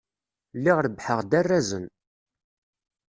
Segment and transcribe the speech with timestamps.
[0.57, 1.85] Lliɣ rebbḥeɣ-d arrazen.